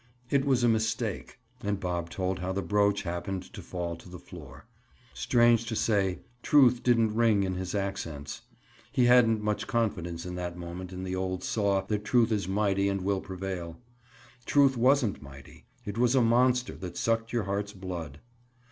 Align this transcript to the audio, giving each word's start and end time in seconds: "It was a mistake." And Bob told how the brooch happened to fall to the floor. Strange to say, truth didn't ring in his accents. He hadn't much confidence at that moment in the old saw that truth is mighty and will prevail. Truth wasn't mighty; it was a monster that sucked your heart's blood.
"It 0.31 0.45
was 0.45 0.63
a 0.63 0.67
mistake." 0.67 1.37
And 1.61 1.79
Bob 1.79 2.09
told 2.09 2.39
how 2.39 2.51
the 2.51 2.63
brooch 2.63 3.03
happened 3.03 3.43
to 3.53 3.61
fall 3.61 3.95
to 3.97 4.09
the 4.09 4.17
floor. 4.17 4.65
Strange 5.13 5.63
to 5.67 5.75
say, 5.75 6.21
truth 6.41 6.81
didn't 6.81 7.13
ring 7.13 7.43
in 7.43 7.53
his 7.53 7.75
accents. 7.75 8.41
He 8.91 9.05
hadn't 9.05 9.43
much 9.43 9.67
confidence 9.67 10.25
at 10.25 10.33
that 10.37 10.57
moment 10.57 10.91
in 10.91 11.03
the 11.03 11.15
old 11.15 11.43
saw 11.43 11.85
that 11.85 12.03
truth 12.03 12.31
is 12.31 12.47
mighty 12.47 12.89
and 12.89 13.01
will 13.01 13.21
prevail. 13.21 13.79
Truth 14.47 14.75
wasn't 14.75 15.21
mighty; 15.21 15.65
it 15.85 15.99
was 15.99 16.15
a 16.15 16.21
monster 16.23 16.73
that 16.77 16.97
sucked 16.97 17.31
your 17.31 17.43
heart's 17.43 17.73
blood. 17.73 18.19